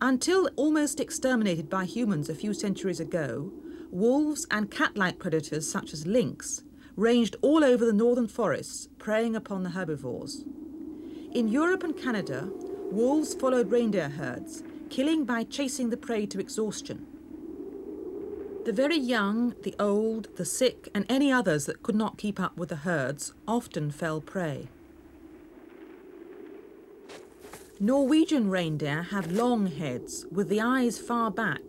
[0.00, 3.50] Until almost exterminated by humans a few centuries ago,
[3.90, 6.62] wolves and cat-like predators such as lynx
[6.96, 10.44] ranged all over the northern forests, preying upon the herbivores.
[11.32, 12.50] In Europe and Canada,
[12.90, 17.06] wolves followed reindeer herds, killing by chasing the prey to exhaustion.
[18.66, 22.56] The very young, the old, the sick, and any others that could not keep up
[22.58, 24.68] with the herds often fell prey.
[27.78, 31.60] Norwegian reindeer have long heads with the eyes far back,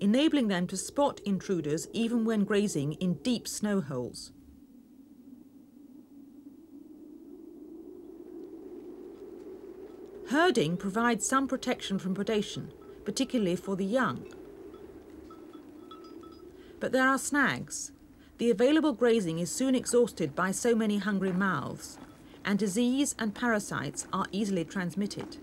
[0.00, 4.32] enabling them to spot intruders even when grazing in deep snow holes.
[10.30, 12.72] Herding provides some protection from predation,
[13.04, 14.26] particularly for the young.
[16.80, 17.92] But there are snags.
[18.38, 21.98] The available grazing is soon exhausted by so many hungry mouths,
[22.46, 25.36] and disease and parasites are easily transmitted.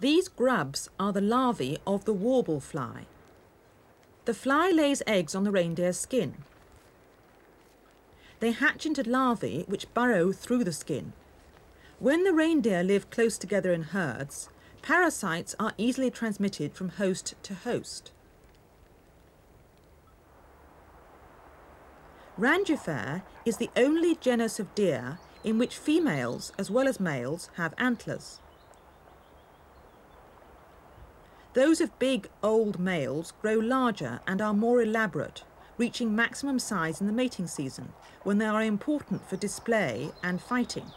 [0.00, 3.06] These grubs are the larvae of the warble fly.
[4.24, 6.34] The fly lays eggs on the reindeer's skin.
[8.40, 11.12] They hatch into larvae which burrow through the skin.
[11.98, 14.48] When the reindeer live close together in herds,
[14.82, 18.12] parasites are easily transmitted from host to host.
[22.38, 27.74] Rangifer is the only genus of deer in which females as well as males have
[27.78, 28.40] antlers.
[31.52, 35.44] Those of big, old males grow larger and are more elaborate,
[35.78, 37.92] reaching maximum size in the mating season,
[38.24, 40.90] when they are important for display and fighting.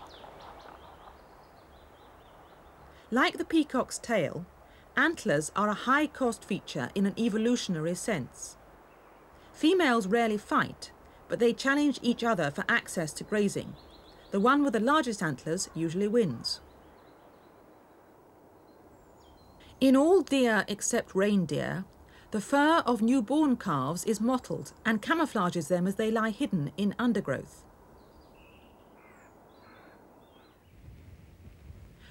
[3.11, 4.47] Like the peacock's tail,
[4.95, 8.58] antlers are a high-cost feature in an evolutionary sense.
[9.53, 10.91] Females rarely fight,
[11.28, 13.75] but they challenge each other for access to grazing.
[14.31, 16.59] The one with the largest antlers usually wins.
[19.80, 21.86] In all deer except reindeer,
[22.32, 26.95] the fur of newborn calves is mottled and camouflages them as they lie hidden in
[26.99, 27.64] undergrowth.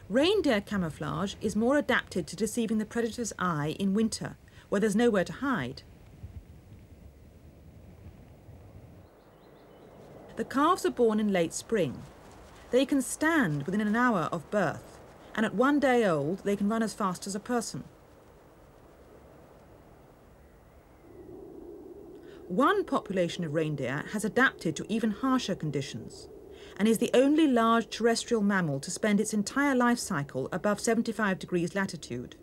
[0.09, 4.37] Reindeer camouflage is more adapted to deceiving the predator's eye in winter,
[4.69, 5.83] where there's nowhere to hide.
[10.37, 12.03] The calves are born in late spring.
[12.71, 15.01] They can stand within an hour of birth,
[15.35, 17.85] and at one day old they can run as fast as a person.
[22.49, 26.29] One population of reindeer has adapted to even harsher conditions
[26.79, 31.39] and is the only large terrestrial mammal to spend its entire life cycle above 75
[31.39, 32.37] degrees latitude.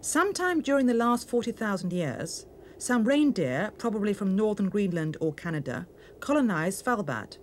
[0.00, 2.46] Sometime during the last 40,000 years,
[2.82, 5.86] some reindeer, probably from northern Greenland or Canada,
[6.18, 7.36] colonized Svalbard.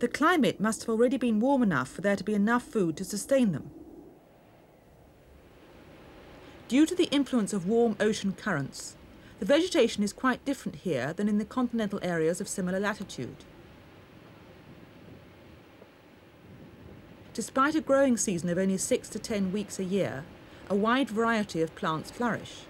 [0.00, 3.04] The climate must have already been warm enough for there to be enough food to
[3.04, 3.70] sustain them.
[6.66, 8.96] Due to the influence of warm ocean currents,
[9.38, 13.44] the vegetation is quite different here than in the continental areas of similar latitude.
[17.32, 20.24] Despite a growing season of only six to ten weeks a year,
[20.70, 22.62] a wide variety of plants flourish.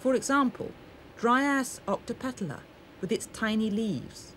[0.00, 0.72] For example,
[1.18, 2.60] Dryas octopetala
[3.02, 4.32] with its tiny leaves.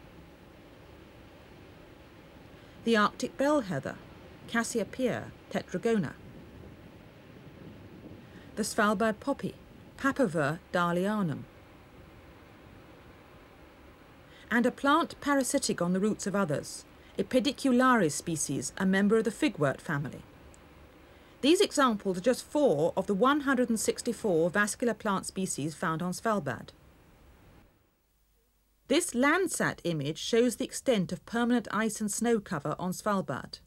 [2.83, 3.95] The Arctic bell heather,
[4.49, 6.13] Cassiope tetragona
[8.55, 9.55] the Svalbard poppy,
[9.97, 11.39] Papaver dahlianum,
[14.51, 16.85] and a plant parasitic on the roots of others,
[17.17, 20.21] a pedicularis species, a member of the figwort family.
[21.43, 26.69] These examples are just four of the 164 vascular plant species found on Svalbard.
[28.87, 33.59] This Landsat image shows the extent of permanent ice and snow cover on Svalbard.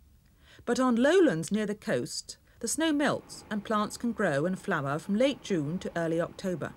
[0.65, 4.99] But on lowlands near the coast, the snow melts and plants can grow and flower
[4.99, 6.73] from late June to early October.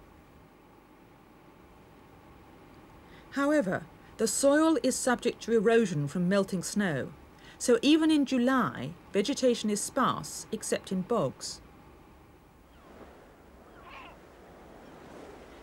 [3.32, 3.86] However,
[4.18, 7.14] the soil is subject to erosion from melting snow,
[7.60, 11.60] so even in July, vegetation is sparse except in bogs.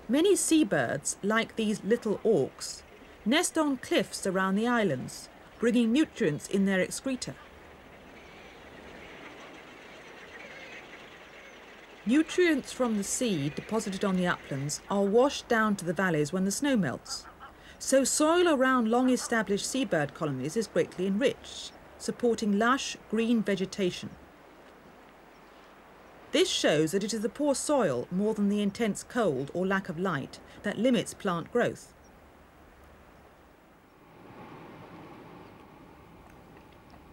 [0.07, 2.83] Many seabirds, like these little auks,
[3.25, 7.35] nest on cliffs around the islands, bringing nutrients in their excreta.
[12.05, 16.45] Nutrients from the sea deposited on the uplands are washed down to the valleys when
[16.45, 17.27] the snow melts.
[17.79, 24.11] So soil around long established seabird colonies is greatly enriched, supporting lush green vegetation.
[26.33, 29.89] This shows that it is the poor soil more than the intense cold or lack
[29.89, 31.93] of light that limits plant growth.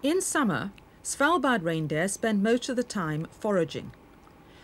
[0.02, 0.72] In summer,
[1.04, 3.92] Svalbard reindeer spend most of the time foraging.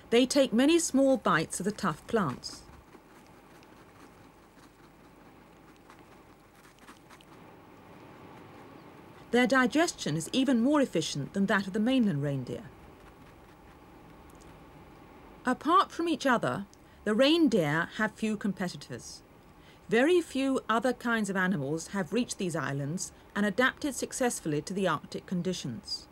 [0.09, 2.63] They take many small bites of the tough plants.
[9.31, 12.63] Their digestion is even more efficient than that of the mainland reindeer.
[15.45, 16.65] Apart from each other,
[17.03, 19.21] the reindeer have few competitors.
[19.87, 24.87] Very few other kinds of animals have reached these islands and adapted successfully to the
[24.87, 26.07] Arctic conditions.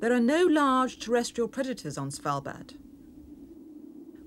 [0.00, 2.74] There are no large terrestrial predators on Svalbard.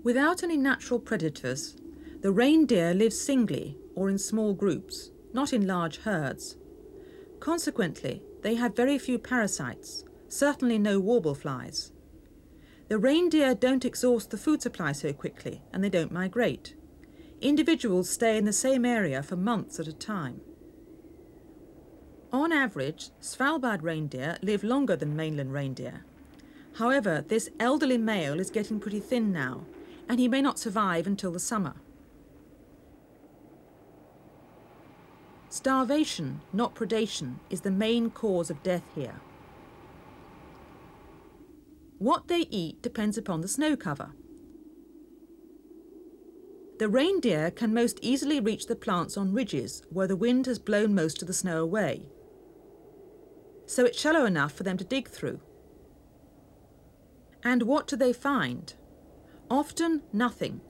[0.04, 1.78] Without any natural predators,
[2.22, 6.58] the reindeer live singly or in small groups, not in large herds.
[7.40, 11.92] Consequently, they have very few parasites, certainly no warble flies.
[12.88, 16.74] The reindeer don't exhaust the food supply so quickly and they don't migrate.
[17.42, 20.42] Individuals stay in the same area for months at a time.
[22.34, 26.06] On average, Svalbard reindeer live longer than mainland reindeer.
[26.74, 29.66] However, this elderly male is getting pretty thin now,
[30.10, 31.76] and he may not survive until the summer.
[35.52, 39.20] Starvation, not predation, is the main cause of death here.
[41.98, 44.14] What they eat depends upon the snow cover.
[46.80, 50.96] The reindeer can most easily reach the plants on ridges where the wind has blown
[50.96, 52.04] most of the snow away.
[53.66, 55.42] So it's shallow enough for them to dig through.
[57.44, 58.74] And what do they find?
[59.50, 60.62] Often nothing.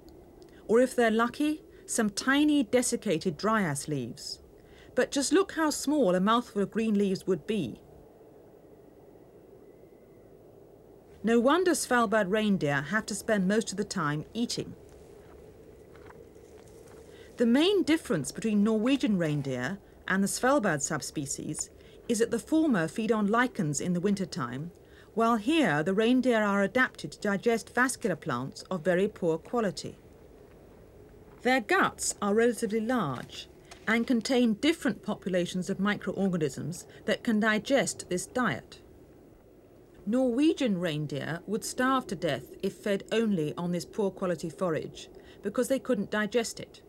[0.68, 4.39] Or if they're lucky, some tiny desiccated dryas leaves.
[4.95, 7.79] But just look how small a mouthful of green leaves would be.
[11.23, 14.73] No wonder Svalbard reindeer have to spend most of the time eating.
[17.38, 21.69] The main difference between Norwegian reindeer and the Svalbard subspecies
[22.09, 24.71] is that the former feed on lichens in the wintertime,
[25.13, 29.97] while here the reindeer are adapted to digest vascular plants of very poor quality.
[31.44, 33.47] Their guts are relatively large
[33.88, 38.80] and contain different populations of microorganisms that can digest this diet.
[40.06, 45.10] Norwegian reindeer would starve to death if fed only on this poor quality forage
[45.44, 46.81] because they couldn't digest it.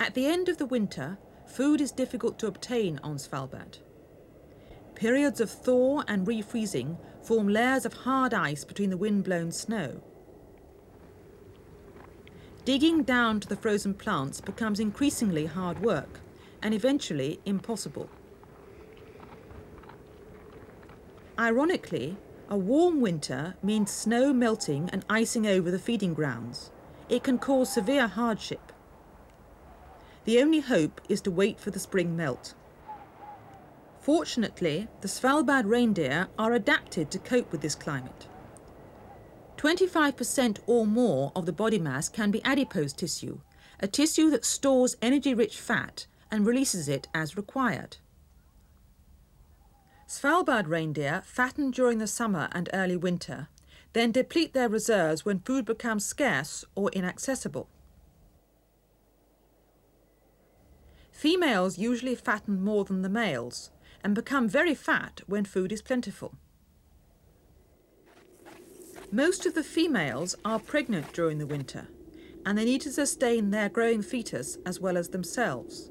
[0.00, 3.78] At the end of the winter, food is difficult to obtain on Svalbard.
[4.94, 10.02] Periods of thaw and refreezing form layers of hard ice between the wind-blown snow.
[12.68, 16.20] Digging down to the frozen plants becomes increasingly hard work
[16.60, 18.10] and eventually impossible.
[21.38, 22.18] Ironically,
[22.50, 26.70] a warm winter means snow melting and icing over the feeding grounds.
[27.08, 28.70] It can cause severe hardship.
[30.26, 32.52] The only hope is to wait for the spring melt.
[33.98, 38.26] Fortunately, the Svalbard reindeer are adapted to cope with this climate.
[39.58, 43.40] 25% or more of the body mass can be adipose tissue,
[43.80, 47.96] a tissue that stores energy-rich fat and releases it as required.
[50.06, 53.48] Svalbard reindeer fatten during the summer and early winter,
[53.94, 57.68] then deplete their reserves when food becomes scarce or inaccessible.
[61.10, 63.70] Females usually fatten more than the males
[64.04, 66.36] and become very fat when food is plentiful.
[69.10, 71.88] Most of the females are pregnant during the winter
[72.44, 75.90] and they need to sustain their growing fetus as well as themselves.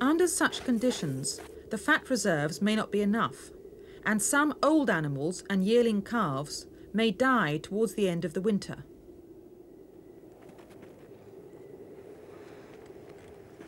[0.00, 3.50] Under such conditions, the fat reserves may not be enough,
[4.04, 8.84] and some old animals and yearling calves may die towards the end of the winter.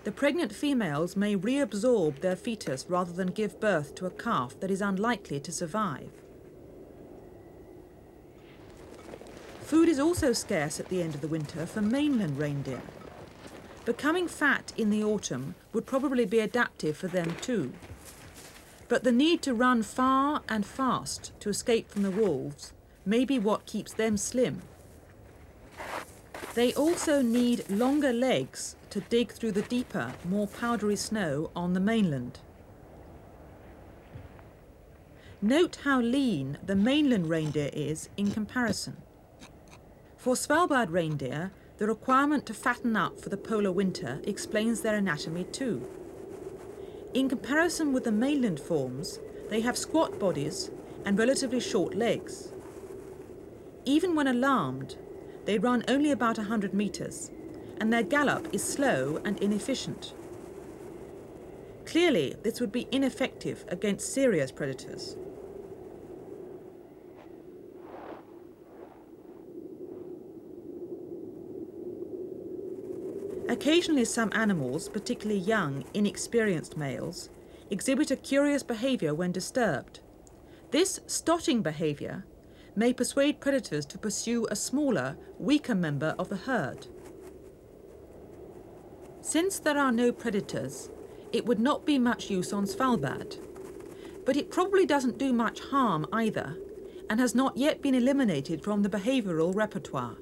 [0.04, 4.70] The pregnant females may reabsorb their fetus rather than give birth to a calf that
[4.70, 6.10] is unlikely to survive.
[9.66, 12.82] Food is also scarce at the end of the winter for mainland reindeer.
[13.84, 17.72] Becoming fat in the autumn would probably be adaptive for them too.
[18.86, 23.40] But the need to run far and fast to escape from the wolves may be
[23.40, 24.62] what keeps them slim.
[26.54, 31.80] They also need longer legs to dig through the deeper, more powdery snow on the
[31.80, 32.38] mainland.
[35.42, 38.98] Note how lean the mainland reindeer is in comparison.
[40.26, 45.44] For Svalbard reindeer, the requirement to fatten up for the polar winter explains their anatomy
[45.44, 45.88] too.
[47.14, 50.72] In comparison with the mainland forms, they have squat bodies
[51.04, 52.52] and relatively short legs.
[53.84, 54.96] Even when alarmed,
[55.44, 57.30] they run only about 100 metres,
[57.80, 60.12] and their gallop is slow and inefficient.
[61.84, 65.16] Clearly, this would be ineffective against serious predators.
[73.56, 77.30] Occasionally, some animals, particularly young, inexperienced males,
[77.70, 80.00] exhibit a curious behaviour when disturbed.
[80.72, 82.26] This stotting behaviour
[82.76, 86.88] may persuade predators to pursue a smaller, weaker member of the herd.
[89.22, 90.90] Since there are no predators,
[91.32, 93.38] it would not be much use on Svalbard.
[94.26, 96.58] But it probably doesn't do much harm either,
[97.08, 100.18] and has not yet been eliminated from the behavioural repertoire.